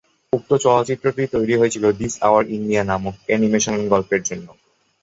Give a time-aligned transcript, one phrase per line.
[0.33, 4.47] উক্ত চরিত্রটি তৈরি করা হয়েছিল "দিস আওয়ার ইন্ডিয়া" নামক অ্যানিমেশন গল্পের জন্য।